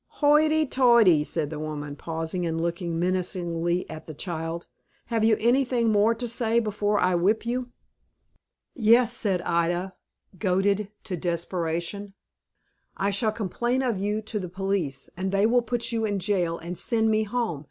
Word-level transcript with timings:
"Hoity 0.19 0.65
toity!" 0.65 1.23
said 1.23 1.51
the 1.51 1.59
woman, 1.59 1.95
pausing 1.95 2.43
and 2.43 2.59
looking 2.59 2.97
menacingly 2.97 3.87
at 3.87 4.07
the 4.07 4.15
child. 4.15 4.65
"Have 5.13 5.23
you 5.23 5.37
anything 5.39 5.91
more 5.91 6.15
to 6.15 6.27
say 6.27 6.59
before 6.59 6.97
I 6.99 7.13
whip 7.13 7.45
you?" 7.45 7.69
"Yes," 8.73 9.13
said 9.15 9.43
Ida, 9.43 9.93
goaded 10.39 10.89
to 11.03 11.15
desperation; 11.15 12.15
"I 12.97 13.11
shall 13.11 13.31
complain 13.31 13.83
of 13.83 13.99
you 13.99 14.23
to 14.23 14.39
the 14.39 14.49
police, 14.49 15.07
and 15.15 15.31
they 15.31 15.45
will 15.45 15.61
put 15.61 15.91
you 15.91 16.03
in 16.03 16.17
jail, 16.17 16.57
and 16.57 16.75
send 16.79 17.11
me 17.11 17.21
home. 17.21 17.59